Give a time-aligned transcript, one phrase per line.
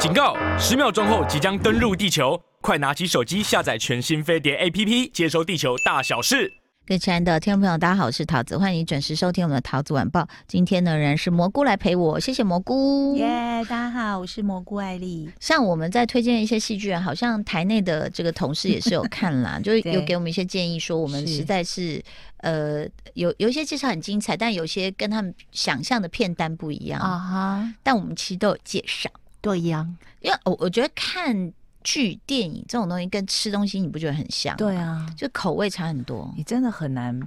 [0.00, 0.34] 警告！
[0.58, 6.50] 十秒钟后即将登陆地球，快拿起手机下载全新飞碟 APP，接收地球大小事。
[6.86, 10.26] 各位亲爱的听众朋友，大家好，我是桃子，欢迎你准时收听我们的桃子晚报。
[10.48, 13.14] 今天呢，仍然是蘑菇来陪我，谢谢蘑菇。
[13.18, 15.28] 耶，yeah, 大家好，我是蘑菇艾丽。
[15.38, 22.04] 像我们在推荐一些戏剧啊，好像台内的这个同事也是有看啦， 就有给我们一些建议，说我们实在是，是
[22.38, 27.58] 呃有有一些介绍很精彩，但有些跟他们想象的片单不一样啊哈。
[27.58, 27.74] Uh huh.
[27.82, 29.10] 但我们其实都有介绍，
[29.40, 29.86] 对呀，
[30.20, 31.52] 因为我我觉得看。
[31.82, 34.54] 剧、电影这种东西跟吃东西，你不觉得很像？
[34.58, 36.30] 对啊，就口味差很多。
[36.36, 37.18] 你真的很难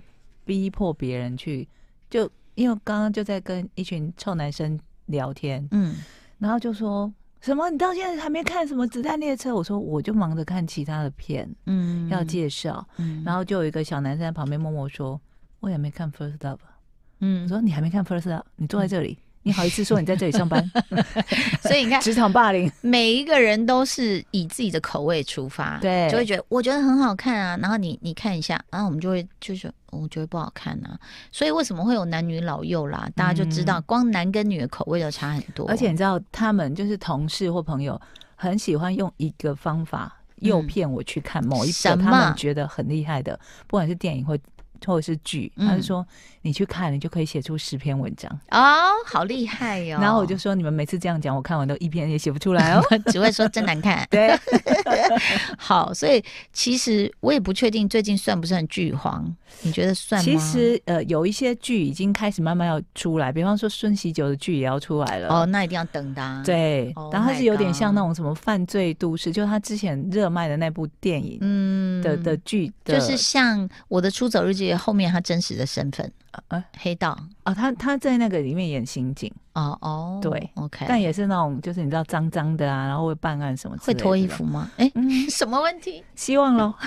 [0.45, 1.67] 逼迫别人去，
[2.07, 5.95] 就因为刚刚就在跟一群臭男生聊天，嗯，
[6.37, 9.49] 然后就说什么你到现在还没看什么《子弹列车》？
[9.55, 15.19] 我说我就忙着看其他的片，嗯，要介绍，嗯，然后就有一个小男生在旁边默默说，
[15.61, 16.57] 我也没看《First Love》，
[17.21, 19.17] 嗯，我说你还没看《First Love》，你坐在这里。
[19.19, 20.71] 嗯你好意思说你在这里上班？
[21.61, 27.57] 所以你看，职场霸凌，每一个人都是以自己的口味出发，对，就会觉得我觉得很好看啊。
[27.61, 30.97] 然后你你看一下，然后我们就会就是我觉得不好看啊。
[31.31, 33.09] 所以为什么会有男女老幼啦？
[33.15, 35.67] 大家就知道，光男跟女的口味都差很多。
[35.67, 37.99] 而且你知道，他们就是同事或朋友，
[38.35, 44.37] 很喜欢用一个方法诱骗我去看某一个他们觉得很厉害的，不管是电影或。
[44.85, 46.05] 或者是剧，他就说
[46.41, 48.59] 你去看，你就可以写出十篇文章哦，
[49.05, 49.99] 好厉害哟！
[49.99, 54.05] 然后我就说，你们每次这样讲，我看完都一篇也写不出来哦， 只会说真难看。
[54.11, 54.37] 对，
[55.57, 59.25] 好，所以其实我也不确定最近算不算剧荒，
[59.61, 60.25] 你觉得算吗？
[60.25, 66.41] 其实呃，有一些剧已经开始慢慢要出来，比方说孙喜九的剧也要出来了哦，那一定要等的啊。
[66.45, 74.72] 对，然后它是有点像那种什么犯罪都市，就他之前热卖的那部电影，嗯的的剧，就是像我的出走日记。
[74.77, 76.11] 后面他真实的身份，
[76.49, 77.17] 呃，黑道。
[77.43, 84.69] 啊，他他在那个里面演刑警，哦哦，对，OK，但也是那种就是你知道脏脏的啊，然后会办案什么，会脱衣服吗？
[84.77, 86.03] 哎，嗯， 什么问题？
[86.15, 86.73] 希望喽。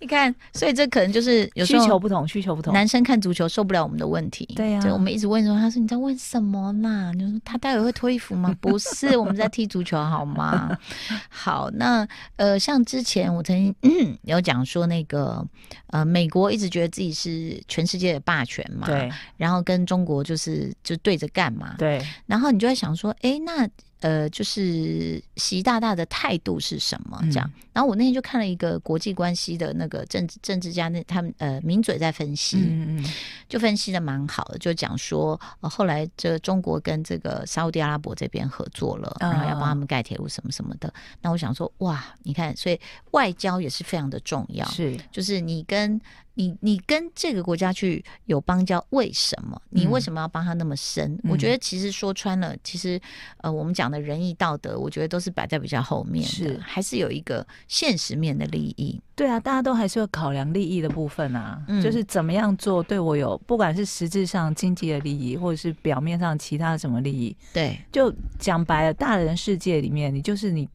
[0.00, 2.72] 你看，所以这可能就是有需求不同，需求不同。
[2.72, 4.92] 男生看足球受不了我们的问题，对呀、啊。
[4.94, 7.12] 我们一直问说，他说你在问什么呢？
[7.14, 8.54] 你说他待会会脱衣服吗？
[8.60, 10.76] 不是，我们在踢足球，好吗？
[11.28, 12.06] 好，那
[12.36, 15.46] 呃，像之前我曾经、嗯、有讲说，那个
[15.88, 19.10] 呃，美国一直觉得自己是全世界的霸权嘛，对。
[19.36, 22.00] 然后跟中国就是就对着干嘛，对。
[22.24, 23.68] 然后你就在想说，哎，那。
[24.00, 27.18] 呃，就是习大大的态度是什么？
[27.30, 33.04] 这样，嗯、然后我那天就看了一个国际关系的那个政治政治家，那他们呃名嘴在分析，嗯嗯，
[33.48, 40.88] 就分析的蛮好的，就讲说，呃，后来这中国跟这个沙乌地阿拉伯这边合作了，然后要帮他们盖铁路什么什么的。
[40.88, 42.80] 嗯、那我想说，哇，你看，所以
[43.10, 46.00] 外交也是非常的重要，是，就是你跟。
[46.40, 49.60] 你你跟这个国家去有邦交，为什么？
[49.68, 51.12] 你为什么要帮他那么深？
[51.22, 52.98] 嗯、我觉得其实说穿了，其实
[53.42, 58.98] 呃，我们讲的仁义道德，我觉得都是摆在比较后面的，是还是有一个现实面的利益。
[59.14, 67.36] 对啊，大家都还是要考量利益的部分啊，嗯、就是怎么样做对我有，不管是实质上经济的利益，或者是表面上其他的什么利益。
[67.52, 70.66] 对，就讲白了，大人世界里面，你就是你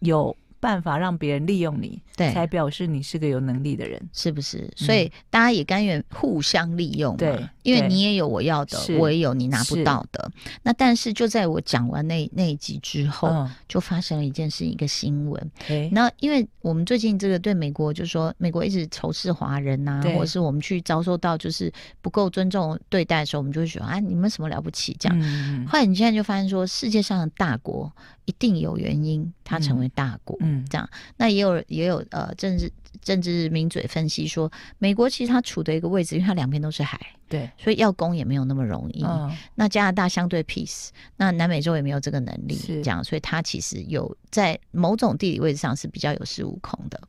[0.00, 0.36] 有。
[0.60, 4.70] 办法让别人利用你，对，才表示你是个有能力的人，是不是？
[4.76, 10.30] 所以大家也甘愿互相利用，对，因为你也有我要的，我也有你拿不到的。
[10.62, 15.50] 那但是就在我讲完那那一集之后，就发生了一件事，一个新闻。
[15.92, 24.96] 那因为我们最近这个对美国，就是说美国一直仇视华人呐，或者是我们去遭受到就是不够尊重对待的时候，我们就会说啊，你们什么了不起？
[24.98, 25.66] 这样。
[25.66, 27.92] 后来你现在就发现说，世界上的大国
[28.28, 30.36] 一定有原因，它成为大国。
[30.40, 39.02] 嗯，这样，那也有也有呃政治政治名嘴分析说，美国其实它处的一个位置，因为它两边都是海，对，所以要攻也没有那么容易。
[39.02, 47.00] 嗯，那加拿大相对 peace，那南美洲也没有这个能力，是这样，所以它其实有在某种地理位置上是比较有恃无恐的。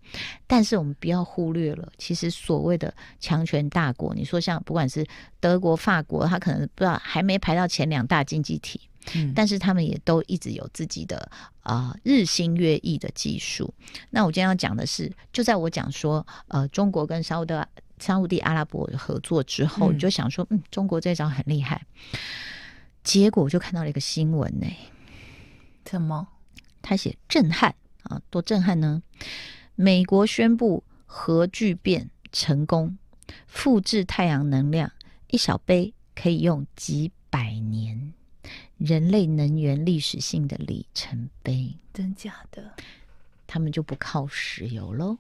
[0.47, 5.05] 但是我们不要忽略了，其实所谓的强权大国，你说像不管是
[5.41, 8.79] 德国、法国，它可能不知道还没排到前两大经济体。
[9.15, 11.17] 嗯，但是他们也都一直有自己的
[11.61, 13.73] 啊、呃、日新月异的技术。
[14.09, 17.67] 那我今天要讲的是，就在我讲说呃中国跟沙乌的
[17.99, 21.85] 沙乌地阿拉伯合作之后，你、嗯、就想说嗯中国这招很厉害。
[23.03, 24.77] 结果我就看到了一个新闻呢、欸，
[25.83, 26.27] 怎么？
[26.81, 29.01] 他写震撼啊，多震撼呢？
[29.75, 32.97] 美国宣布核聚变成功，
[33.47, 34.91] 复制太阳能量，
[35.27, 38.08] 一小杯可以用几百年。
[38.79, 42.73] 人类能源历史性的里程碑，真假的？
[43.45, 45.17] 他们就不靠石油喽，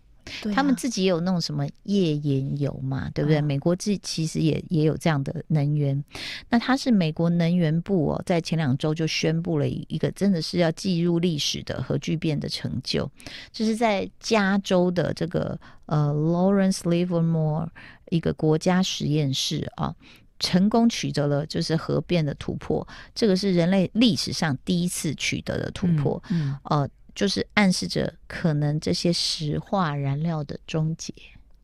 [0.53, 3.41] 他们自己也有那种什么页岩油嘛，对不对？
[3.41, 6.03] 嗯、美国自其实也也有这样的能源。
[6.49, 13.09] 那它是美国能源部哦，在前两周就宣布了一个真的是要记入历史的核聚变的成就，
[13.51, 17.67] 就是在加州的这个呃 Lawrence Livermore
[18.11, 19.95] 一个国家实验室啊，
[20.39, 26.89] 成功取得了就是核变的突破，这个是人类历史上第一次取得的突破，嗯，嗯呃。
[27.15, 31.13] 就是暗示着可能这些石化燃料的终结。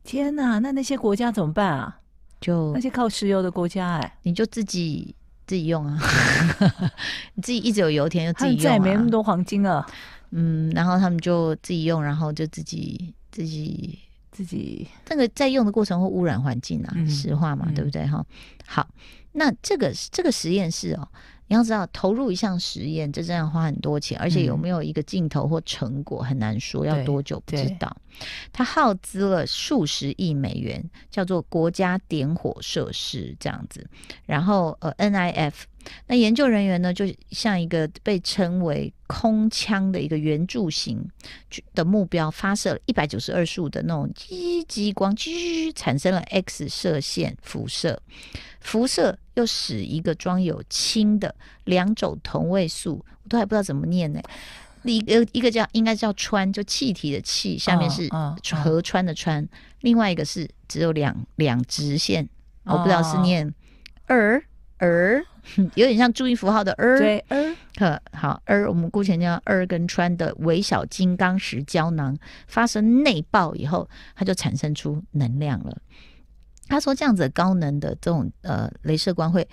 [0.04, 1.98] 天哪，那那些国家怎么办啊？
[2.42, 5.14] 就那些靠石油的国家，哎，你就自己
[5.46, 5.98] 自己用啊，
[7.32, 8.64] 你自己一直有油田就自己用啊。
[8.64, 9.86] 再也没那么多黄金了，
[10.32, 13.98] 嗯，然后他们就自己用，然后就自己自己
[14.36, 18.06] 自己，这个在用的过程会污染环境啊，嗯、石化嘛，嗯、对不对？
[18.06, 18.24] 哈，
[18.66, 18.86] 好，
[19.32, 21.08] 那这个这个实验室哦。
[21.48, 27.96] 你要知道，投入一项实验，这真的要花很多钱，而且有没有一个尽头或成果很难说，嗯、要多久不知道。
[28.52, 33.88] 它耗资了数十亿美元，叫做国家点火设施这样子。
[34.24, 35.52] 然后呃，NIF
[36.06, 41.04] 那研究人员呢，就像一个被称为空腔的一个圆柱形
[41.74, 48.00] 的目标，发射了一百九十二束的那种激激光，激产生了 X 射线辐射。
[48.60, 51.34] 辐射又使一个装有氢的
[51.64, 54.20] 两种同位素，我都还不知道怎么念呢。
[54.82, 58.08] 一个一个叫应该叫氚，就气体的气，下面是
[58.54, 59.42] 河川的川。
[59.42, 62.24] 哦哦、另外一个是只有两两直线，
[62.64, 63.52] 哦、我不知道是念
[64.06, 64.42] 儿
[64.78, 65.24] 儿，
[65.74, 66.98] 有点像注音符号的儿。
[66.98, 75.76] 对儿，呵好儿，我们姑且叫儿跟川的微小金刚石胶囊发生内爆以后，它就产生出能量了。
[76.68, 79.48] 他说：“这样子高能的这种呃镭射光会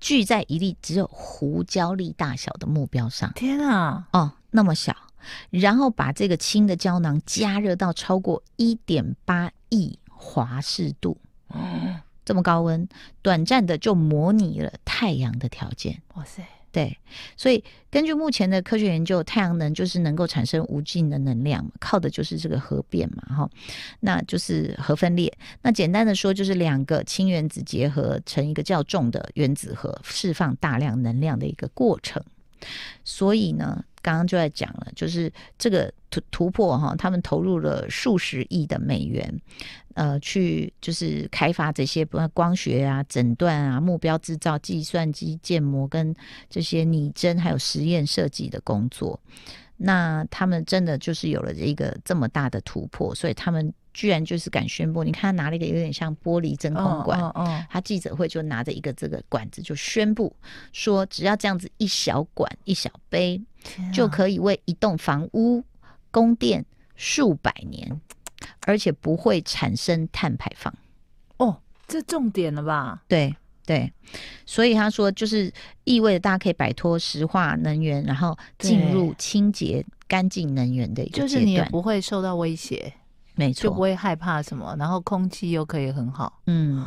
[0.00, 3.32] 聚在一粒只有胡椒粒大小的目标上。
[3.34, 4.06] 天啊！
[4.12, 4.94] 哦，那么小，
[5.48, 11.16] 然后把这个氢的胶囊加热到超过一点八亿华氏度，
[11.48, 12.86] 哦，这么高温，
[13.22, 16.02] 短暂的就模拟了太阳的条件。
[16.16, 16.98] 哇塞！”对，
[17.38, 23.50] 所以根据目前的科学研究，太阳能就是能够产生无尽的能量，靠的就是这个核变嘛，哈，
[24.00, 25.32] 那就是核分裂。
[25.62, 32.22] 那简单的说，就是两个氢原子结合成一个较重的原子核，释放大量能量的一个过程。
[33.04, 39.40] 所以呢，刚刚就在讲了，就是这个突突破哈，他们投入了数十亿的美元。
[39.94, 46.14] 呃，去就是开发这些，不光学啊、诊断啊、目标制造、计算机建模跟
[46.48, 49.18] 这些拟真还有实验设计的工作。
[49.78, 55.02] 那他们真的就是有了一个这么大的突破，所以他们居然就是敢宣布。
[55.02, 60.34] 你看，他拿了一个有点像玻璃真空管，哦他记者会就拿着一个这个管子就宣布
[60.72, 63.40] 说，只要这样子一小管一小杯，
[63.78, 65.62] 啊、就可以为一栋房屋
[66.10, 66.64] 供电
[66.94, 68.00] 数百年。
[68.66, 70.72] 而且不会产生碳排放。
[71.38, 71.58] 哦，
[71.88, 73.02] 这重点了吧？
[73.08, 73.34] 对
[73.64, 73.90] 对，
[74.44, 75.50] 所以他说就是
[75.84, 82.92] 意味着大家可以摆脱石化能源，然后进入清洁干净能源的一个就是你也不会受到威胁，
[83.34, 86.86] 没错，就不会害怕什么，然后空气又可以很好，嗯，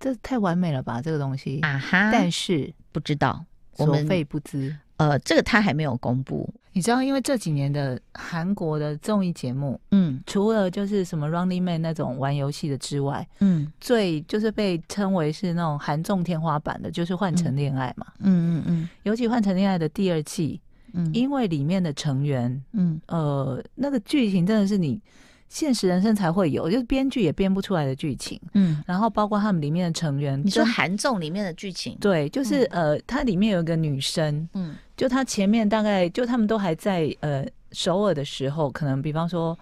[0.00, 1.00] 这太完美了吧？
[1.00, 1.60] 这个东西。
[1.60, 3.44] 啊哈，但是不知道
[3.76, 6.48] 我们所费不貲，呃，这个他还没有公布。
[6.72, 20.60] 你知道，因为这几年的韩国的综艺节目，嗯，除了就是什么 Running Man 那种玩游戏的之外，嗯，最就是被称为是那种韩综天花板的，就是《换乘恋爱》嘛，嗯嗯嗯，嗯尤其《换乘恋爱》的第二季，
[20.92, 25.00] 嗯，因为里面的成员，嗯，呃，那个剧情真的是你。
[25.48, 28.38] 现实人生才会有，就是编剧也编不出来的剧情。
[28.52, 39.58] 嗯，然后包括他们里面的成员，你说韩综里面的剧情，对，就是、嗯、呃，它里面有一个女生，嗯，就她前面大概就他们都还在呃首尔的时候，可能比方说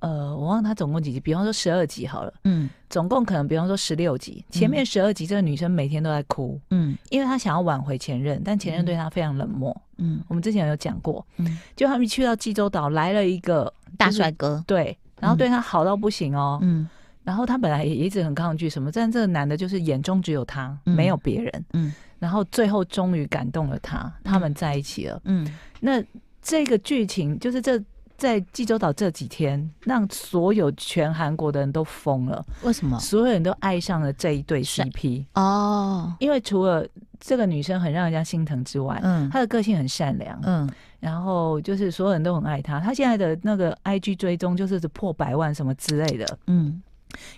[0.00, 14.98] 呃，我忘了她总共几集，比方说十二集好了，嗯，总共可能比方说十六集，前面十二集这个女生每天都在哭，嗯，因为她想要挽回前任，但前任对她非常冷漠，嗯，我们之前有讲过，嗯，就他们去到济州岛来了一个、就是、大帅哥，对。
[15.20, 16.88] 然后对他好到不行哦，嗯，
[17.24, 25.46] 然后他本来也一直很抗拒什么，但这个男的就是眼中只有他，嗯、没有别人，嗯，然后最后终于感动了他，嗯、他们在一起了，嗯，
[25.80, 26.02] 那
[26.40, 27.82] 这个剧情就是这
[28.16, 32.98] 在济州岛这几天，让所有全韩国的人都疯了，为什么？
[32.98, 36.84] 所有人都爱上了这一对 CP 哦，因为除了
[37.20, 40.68] 这个女生很让人家心疼之外，嗯，她的个性很善良，嗯。
[41.00, 42.80] 然后就是所有人都很爱她。
[42.80, 46.82] 她现在的那个 IG 追踪就是破百万什么之类的，嗯，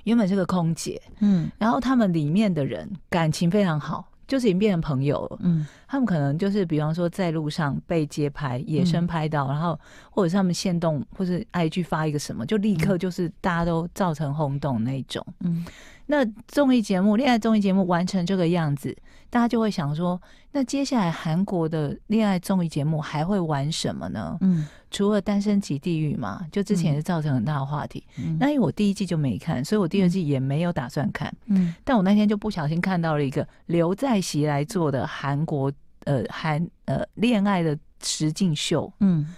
[0.05, 5.39] 原本是个空姐，嗯，然后他们里面的人感情非常好，就是已经变成朋友了。
[5.43, 9.79] 嗯，他们可能就是比方说在路上被街拍、野生拍到，嗯、然后
[10.11, 15.23] 或者是他们现动或是 IG 发一个什么，就立刻就是大家都造成轰动那种。
[15.41, 15.67] 嗯。
[16.11, 18.93] 那综艺节目，恋爱综艺节目完成这个样子，
[19.31, 24.37] 大家就会想说，那接下来韩国的恋爱综艺节目还会玩什么呢？
[24.40, 28.05] 嗯，除了《单身即地狱》嘛，就之前是造成很大的话题。
[28.19, 31.33] 嗯，那因为我第一季就没看，所以我第二季也没有打算看。
[31.47, 35.73] 嗯，但我那天就不小心看到了一个刘在熙来做的韩国
[36.07, 38.93] 呃韩呃恋爱的实境秀。
[38.99, 39.33] 嗯，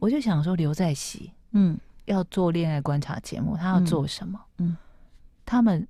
[0.00, 4.40] 我就想说刘在熙嗯要做恋爱观察节目，他要做什么？
[4.56, 4.76] 嗯，
[5.46, 5.86] 他们。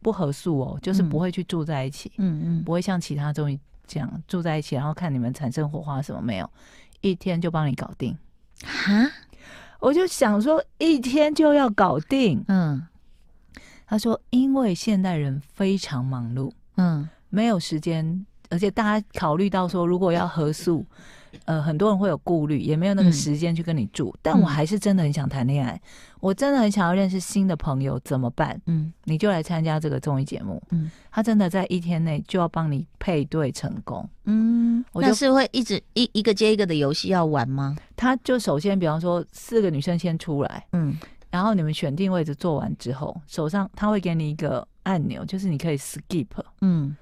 [0.00, 6.50] 不合宿哦，就是不会去住在一起，嗯嗯，不会像其他综艺这样住在一起，然后看你们产生火花什么没有，
[7.00, 8.16] 一天就帮你搞定。
[8.64, 9.10] 哈，
[9.80, 12.86] 我就想说一天就要搞定，嗯，
[13.86, 20.84] 他说因为现代人非常忙碌，嗯，没有时间，而且大家考虑到说如果要合宿。
[21.44, 24.10] 呃，很多人会有顾虑，也没有那个时间去跟你住。
[24.10, 25.80] 嗯、但我还是真的很想谈恋爱，嗯、
[26.20, 28.60] 我真的很想要认识新的朋友，怎么办？
[28.66, 30.62] 嗯，你就来参加这个综艺节目。
[30.70, 34.08] 嗯，他真的在一天内就要帮你配对成功。
[34.24, 37.76] 嗯，我就，那是会一直一一个接一个的游戏要玩吗？
[37.96, 40.96] 他就首先，比方说四个女生先出来，嗯，
[41.30, 46.26] 然后你们选定位置做完之后，手上他会给你一个按钮，就是你可以 skip。
[46.60, 46.96] 嗯。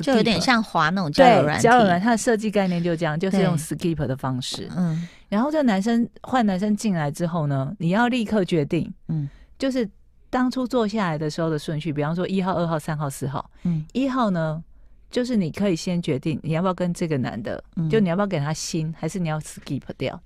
[0.00, 4.68] 就有点像滑那种交友软件，交友软，它的设计概念就这样，就是用 skip 的方式。
[4.76, 9.28] 嗯，然后这个男生换男生进来之后呢，你要立刻决定，嗯，
[9.58, 9.88] 就是
[10.30, 13.50] 当初坐下来的时候的顺序，比方说一号、二号、三号、四号。
[13.64, 14.62] 嗯，一号呢，
[15.10, 20.20] 就是你可以先决定你要不要跟这个男的，就你要不要给他心，还是你要 skip 掉。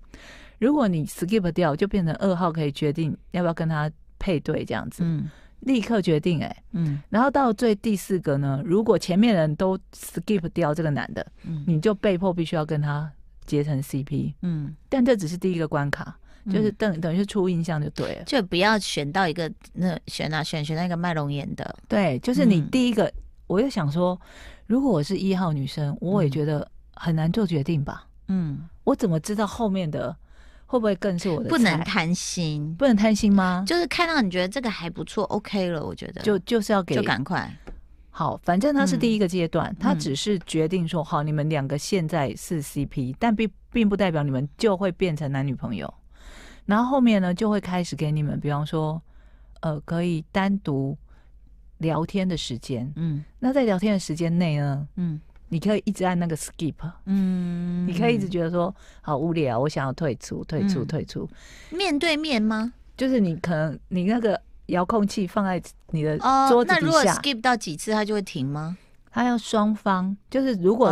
[0.59, 5.03] 如果你 skip 掉，就变成二号可以决定要不要跟他配对这样子。
[5.05, 5.31] 嗯。
[5.63, 13.11] 立刻决定哎、欸，嗯，然后到最第四个呢，如果前面人都 skip 掉这个男的，嗯，你就被迫必须要跟他
[13.47, 23.13] 结成 CP，嗯，但这只是第一个关卡，嗯、就是等等于是初印象就对了，就不要选到一个那选啊选选那个卖龙眼的，对，就是你第一个，嗯、
[23.47, 24.21] 我就想说，
[24.67, 30.17] 如果我是一号女生，我也觉得很难做决定吧，嗯，我怎么知道后面的？
[30.73, 31.51] 会不会更是我的？
[31.51, 33.63] 不能贪心，不能贪心吗？
[33.67, 37.55] 就是看到你觉得这个还不错，OK 了，我觉得就就是要给，就赶快。
[38.09, 45.93] 好，反正他是第一个阶段，嗯、他只是决定说，好，你们两个现在是 CP，但并并不代表你们就会变成男女朋友。
[46.65, 48.99] 然后后面呢，就会开始给你们，比方说，
[49.61, 50.97] 呃，可以单独
[51.77, 52.91] 聊天的时间。
[52.97, 55.21] 嗯，那在聊天的时间内呢，嗯。
[55.53, 56.73] 你可以一直按那个 skip，
[57.05, 61.29] 嗯，你可以一直觉得说好无聊，我想要退出，退出，退出。
[61.69, 62.73] 面对面吗？
[62.97, 66.17] 就是你可能你那个遥控器放在你的
[66.49, 68.79] 桌子底下，那如果 skip 到几次，它就会停吗？
[69.13, 70.89] 他要双方，就是如果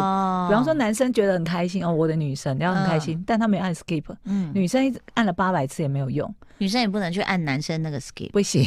[0.48, 6.32] 比方说男生觉得很开心哦，我的女神要很开心，但他没按 skip，嗯，女生一直按了八百次也没有用。
[6.58, 8.62] 女生也不能去按男生那个 skip，不行，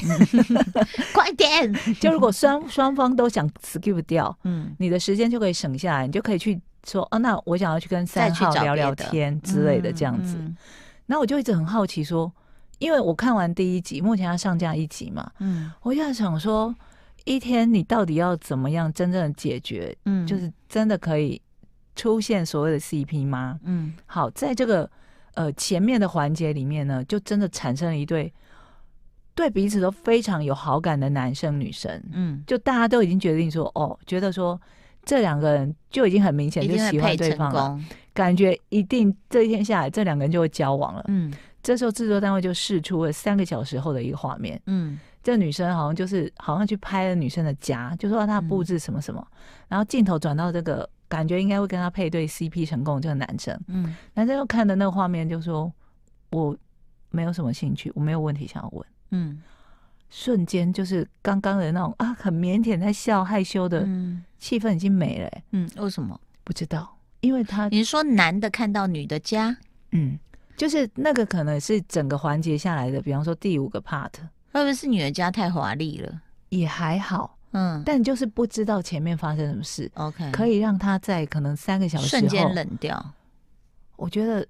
[1.13, 1.71] 快点！
[2.01, 10.35] 就如果双双方都想 skip 掉，嗯，你的时间就可以省下来，你就可以去说，哦，那我想要去跟三号聊聊天之类的这样子。
[11.05, 12.31] 然后我就一直很好奇说，
[12.79, 16.73] 因为我看完第一集，目前要上架一集嘛，嗯，我就在想说，
[17.23, 19.95] 一天你到底要怎么样真正的解决？
[20.05, 21.41] 嗯，就是真的可以
[21.95, 23.59] 出现所谓的 CP 吗？
[23.63, 24.89] 嗯，好，在这个。
[25.35, 28.31] 呃，前面的环节里面呢，就真的产生了一对
[29.33, 31.91] 对彼此都非常有好感的男生女生。
[32.11, 34.61] 嗯，就大家都已经决定说，哦，觉得说
[35.03, 37.79] 这两个人就已经很明显就喜欢对方了，
[38.13, 41.03] 感觉一定这一天下来，这两个人就会交往了。
[41.07, 44.61] 嗯，这时候制作单位就试出了三个小时后的一个画面。
[44.67, 49.37] 嗯，这女生好像就是好像去拍了女生的家，就说她布置什么什么，嗯、
[49.69, 50.87] 然后镜头转到这个。
[51.09, 55.71] 感觉应该会跟她配对 CP 成功，这个男生，嗯，男生又看的那个画面就说，
[56.31, 56.57] 我
[57.11, 59.39] 没有什么兴趣，我没有问题想要问，嗯，
[60.09, 63.87] 瞬间就是刚刚的那种啊，很腼腆在笑害羞的
[64.39, 66.19] 气氛已经没了，欸，嗯，为什么？
[66.43, 69.55] 不知道，因为他你是说男的看到女的家，
[69.91, 70.17] 嗯，
[70.57, 74.09] 就是那个可能是整个环节下来的，比方说第五个 part，
[74.53, 76.21] 会不会是女儿家太华丽了？
[76.49, 77.37] 也还好。
[77.51, 79.91] 嗯，但就是不知道前面发生什么事。
[79.95, 83.13] OK，可以让他在可能三个小时瞬间冷掉。
[83.95, 84.45] 我觉得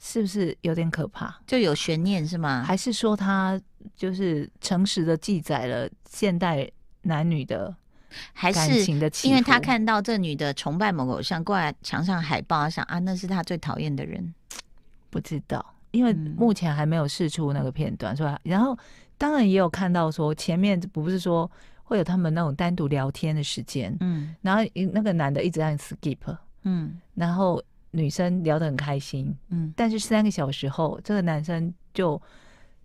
[0.00, 1.36] 是不是有点可怕？
[1.46, 2.62] 就有悬念是吗？
[2.64, 3.60] 还是说他
[3.96, 6.68] 就是诚实的记载了现代
[7.02, 7.74] 男女的
[8.40, 9.10] 感情的？
[9.24, 14.32] 因为他看到这女的崇拜某个偶像，挂在墙上海报，想啊，那是他最讨厌的人。
[15.10, 18.38] 不知道，因为目前还没有试出那个片段，是吧？
[18.42, 18.76] 然后
[19.16, 21.50] 当然也有看到说前面不是说。
[21.86, 26.16] 会有他们那种单独聊天的时间，嗯，然后那个男的一直在 skip，
[26.62, 32.20] 嗯，然后女生聊得很开心，嗯，但是三个小时后，这个男生就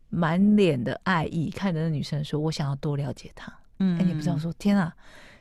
[0.09, 4.93] 满脸的爱意看着那女生说：“我想要多了解她。”嗯，哎，你不知道说，天啊，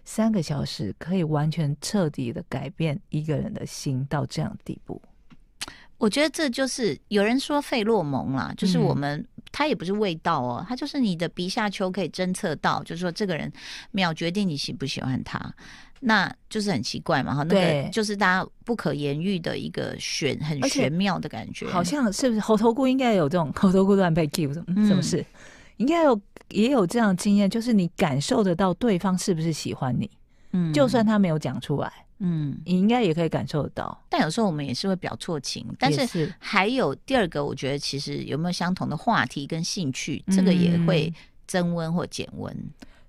[0.05, 5.03] 三个小时可以完全彻底的改变一个人的心到这样的地步。
[5.99, 13.53] 我觉得这就是有人说费洛蒙啦，就是我们、嗯、它也不是味道哦，它就是你的鼻下丘可以侦测到，就是说这个人
[13.91, 15.53] 秒决定你喜不喜欢他，
[16.01, 25.27] 那就是很奇怪嘛哈，那个就是大家不可言喻的一个玄很玄妙的感觉，好像是不是猴头菇应该有这种 猴头菇乱被 Q 什么什么事，
[25.79, 30.09] 应该有也有这样经验，就是你感受得到对方是不是喜欢你，
[30.53, 31.93] 嗯，就算他没有讲出来。
[32.21, 35.65] 嗯，你应该也可以感受得到，但有时候我们也是会表错情。
[35.79, 41.15] 但是还有第二个，我觉得其实有没有相同的话题跟兴趣，这个也会
[41.47, 42.53] 增温或减温。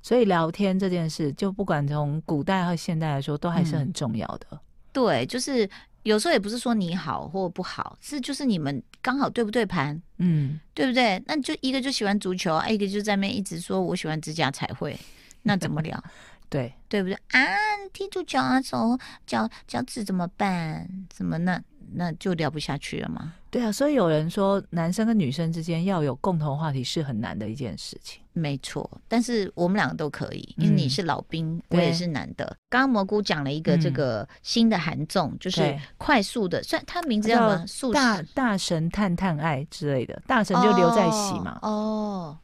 [0.04, 4.60] 所以聊天这件事，就不管从古代和现代来说，都还是很重要的。
[4.94, 5.68] 对，就是
[6.04, 11.20] 有时候也不是说你好或不好，是就是你们刚好对不对盘，嗯，对不对？
[11.26, 14.96] 那就一个就喜欢足球，一个就在那边一直说我喜欢指甲彩绘，
[15.42, 16.02] 那怎么聊？
[16.50, 17.46] 对对不对啊？
[17.94, 20.88] 踢足球啊，走脚脚趾怎么办？
[21.10, 21.62] 怎么那
[21.94, 23.34] 那就聊不下去了吗？
[23.52, 28.22] 对啊，所以有人说男生跟女生之间要有共同话题是很难的一件事情。
[28.34, 32.46] 没错，但是我们两个都可以，因为你是老兵，嗯、我也是男的。
[32.70, 37.94] 刚刚蘑菇讲了一个这个新的韩综，嗯、就是快速的，算他名字叫什么？
[37.94, 41.58] 大大神探探爱之类的，大神就刘在锡嘛。
[41.62, 41.70] 哦。
[41.70, 42.38] 哦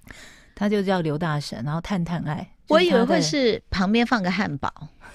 [0.57, 2.49] 他就叫刘大神，然后探探爱。
[2.67, 4.71] 我以为会是旁边放个汉堡，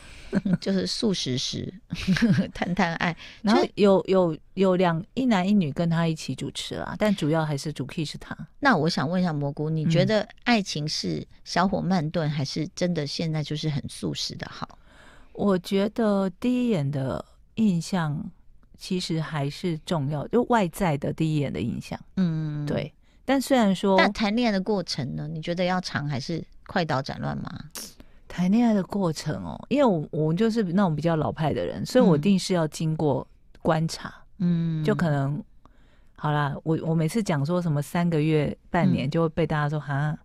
[0.60, 1.72] 就是素食时
[2.54, 3.16] 探探爱。
[3.42, 8.36] 然后有有有两一男一女跟他一起主持啦，但主要还是主 key 是他。
[8.60, 14.78] 那我想问一下蘑菇，你觉得爱情是小火慢炖，还是真的现在就是很素食的好？
[15.32, 18.30] 我觉得第一眼的印象
[18.78, 21.98] 其实还是重要，就外在的第一眼的印象。
[22.16, 22.92] 嗯，对。
[23.24, 25.28] 但虽然说，但谈恋爱的过程呢？
[25.28, 27.52] 你觉得要长还是快刀斩乱麻？
[28.28, 33.26] 谈恋爱的过程哦，因为我我就是那种比较老派的人，所以我一定是要经过
[33.60, 34.14] 观察。
[34.38, 35.42] 嗯，就可能
[36.14, 40.10] 好啦，我我每次讲说什么三个月、半年，就会被大家说哈。
[40.10, 40.18] 嗯，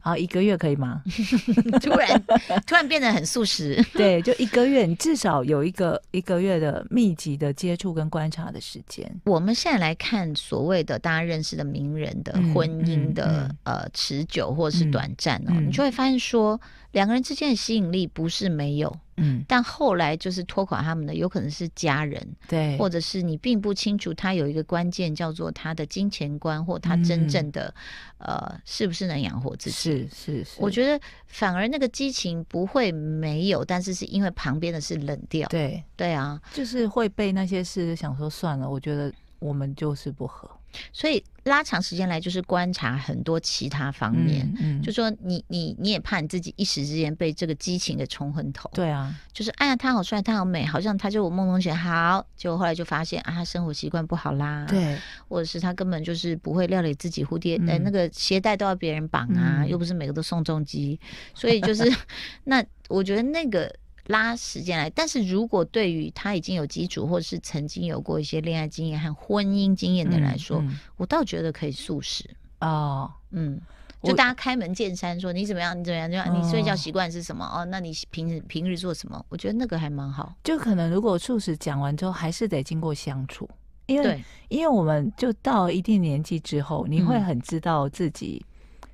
[0.00, 1.02] 好，一个月可以吗？
[1.82, 2.22] 突然
[2.66, 3.84] 突然变得很素食。
[3.94, 9.10] 对，就一个月，你至少有一个一个月的密集的接触跟观察的时间。
[9.24, 16.60] 我们现在来看所谓的大家认识的名人的婚姻的、嗯嗯、呃持久或者是短暂哦，嗯、你就会发现说
[16.92, 18.96] 两个人之间的吸引力不是没有。
[19.18, 27.74] 嗯，但后来就是拖垮他们的，有可能是家人，对，或者是你并不清楚他有一个关键叫做他的金钱观，或他真正的、
[28.18, 29.76] 嗯、呃是不是能养活自己？
[29.76, 40.50] 是是是，我觉得反而那个激情不会没有，但是是因为旁边的是冷掉，对对啊，就是会被那些事想说算了，我觉得我们就是不合。
[40.92, 44.46] 所以拉长时间来，就是观察很多其他方面。
[44.60, 48.70] 嗯，嗯就说你你你也怕你自己一时之间被这个激情给冲昏头。
[48.74, 54.66] 对啊，就是哎呀，他好帅，他好美，好像他就我梦中情好，结果后来就发现啊，他生活习惯不好啦。
[54.68, 60.98] 对，或者是他根本就是不会料理自己蝴蝶，呃、嗯，那个鞋带都要别人绑啊，嗯、又不是每个都宋仲基，
[61.34, 61.90] 所以就是
[62.44, 63.72] 那我觉得那个。
[64.06, 72.28] 拉时间来，但是如果对于他已经有基础，或者是曾经有过一些恋爱经验和婚姻经验的人来说，嗯嗯、我倒觉得可以速食
[72.60, 73.10] 哦。
[73.30, 73.60] 嗯，
[74.02, 77.44] 就大家开门见山说你怎么样，你怎么样，就你睡觉习惯是什么？
[77.44, 79.24] 哦，那你平时平日做什么？
[79.28, 80.32] 我觉得那个还蛮好。
[80.44, 83.48] 就可能如果速食讲完之后，还是得经过相处，
[83.86, 88.44] 因为对因为我们就到一定年纪之后，你会很知道自己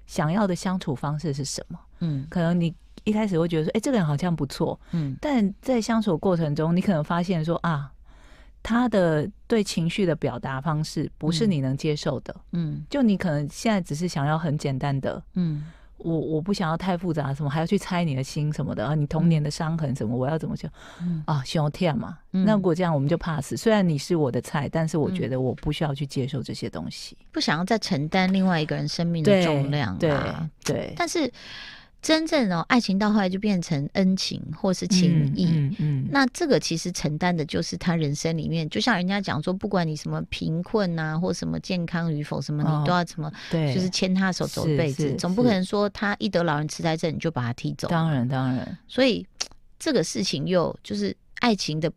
[0.06, 1.78] 想要的相处方式是什么。
[2.00, 2.74] 嗯，可能你。
[3.04, 7.90] 一开始会觉得说，哎、欸，这个人好像不错，嗯，但在相处过程中，你可能发现说啊，
[8.62, 15.64] 他的对情绪的表达方式不是你能接受的，嗯，就你可能现在只是想要很简单的，嗯，
[15.98, 20.68] 我我不想要太复杂，什么还要去猜你的心什么的，啊，你童年的伤痕什么，我要怎么就，
[21.00, 23.56] 嗯、啊，胸贴嘛，嗯、那如果这样我们就 pass。
[23.56, 30.94] 虽然你是我的菜，但是我觉得我不需要去接受这些东西，不想要再承担另外一个人生命的重量，对对，对。
[30.96, 31.28] 但是。
[32.02, 47.86] 真正哦，爱情到后来就变成恩情或是情谊，嗯嗯嗯、那这个其实承担的就是他人生里面，就像人家讲说，不管你什么贫困啊，或什么健康与否，什么你都要什么，就是牵他手走一辈子，总不可能说他一得老人痴呆症你就把他踢走。
[47.86, 49.24] 当然当然，所以
[49.78, 51.88] 这个事情又就是爱情的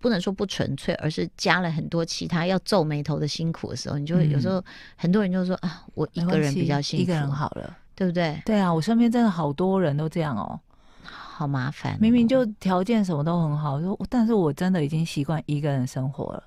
[0.00, 4.64] 不能说不纯粹，而是加了很多其他要皱眉头的辛苦的时候，你就会有时候
[4.96, 7.76] 很多人就说啊，我一个人比较幸福，一个人好了。
[8.00, 8.40] 对不对？
[8.46, 10.58] 对啊，我身边真的好多人都这样哦。
[11.04, 11.98] 好麻烦、哦。
[12.00, 16.42] 明明就条件什么都很好，说，但是我真的已经习惯一个人生活了。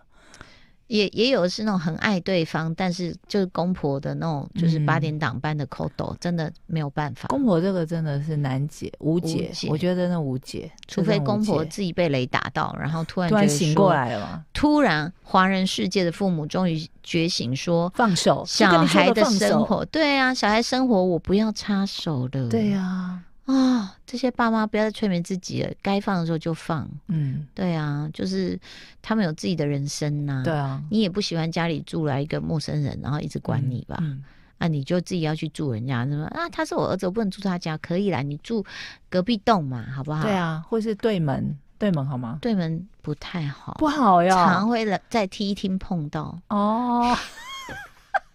[0.88, 7.28] 也也有的是那种很爱对方，但是就是公婆的那种，就是八点档般的口斗，真的没有办法。
[7.30, 9.50] 公婆这个真的是难解，无解。
[9.50, 14.44] 无解，我觉得真的无解，除非公婆自己被雷打到，然后突然突然醒过来了。
[14.54, 19.84] 突然，华人世界的父母终于觉醒，说放手小孩的生活。
[19.86, 22.50] 对啊，小孩生活我不要插手的。
[22.50, 23.22] 对啊。
[23.46, 26.88] 啊、哦，这些爸妈不要再催眠自己了，该放的时候就放。
[27.08, 28.58] 嗯，对啊，就是
[29.02, 30.44] 他们有自己的人生呐、啊。
[30.44, 33.98] 对啊，你也不喜欢家里住来一个陌生人，然后一直管你吧？
[34.02, 34.24] 嗯，
[34.60, 36.48] 那、你就自己要去住人家，什么啊？
[36.50, 38.66] 他是我儿子，我不能住他家，可以啦，你住
[39.10, 40.24] 隔壁栋嘛，好不好？
[40.24, 42.40] 对啊，或是对门，对门好吗？
[42.42, 47.14] 对门不太好，不好呀，常会在梯厅碰到哦。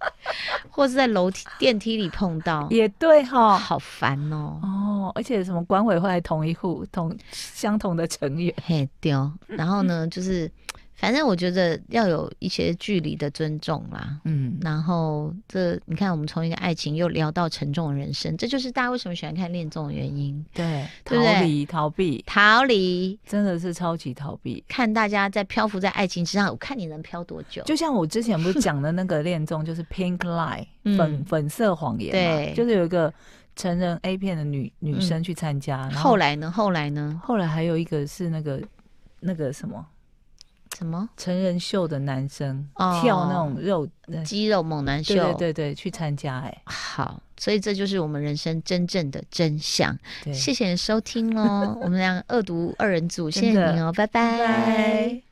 [0.71, 4.59] 或是在楼梯、电梯里碰到， 也对哈、哦，好烦哦。
[4.63, 9.33] 哦，而且什么管委会同一户同相同的成员，嘿对、哦。
[9.47, 10.51] 然后呢， 就是。
[10.99, 24.65] 反正我觉得要有一些距离的尊重啦，嗯，然后这你看，我们从一个爱情又聊到沉重的人生，这就是大家为什么喜欢看恋综的原因，对，逃离、逃避、逃离，真的是超级逃避。
[24.67, 27.63] 看大家在漂浮在爱情之上，我看你能漂多久？
[27.63, 30.67] 就像我之前不是讲的那个恋综，就是 Pink Lie
[30.99, 33.15] 粉粉色谎言，对，就是有一个
[33.55, 36.51] 成人 A 片的女女生去参加，后来呢？
[36.51, 37.21] 后来呢？
[37.25, 38.61] 后来还有一个是那个
[39.21, 39.87] 那个什么？
[40.77, 43.89] 什么成人秀的男生、哦、跳那种肉
[44.25, 45.15] 肌肉猛男秀？
[45.15, 49.97] 对对对对，去参加哎、欸，好，所以这就是我们人生真正的真相。
[50.33, 54.39] 谢谢你收听哦，我们俩恶毒二人组，谢谢你哦，拜拜。
[54.39, 55.28] 拜拜。